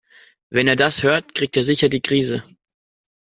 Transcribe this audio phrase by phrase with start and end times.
[0.49, 2.43] Wenn er das hört, kriegt er sicher die Krise.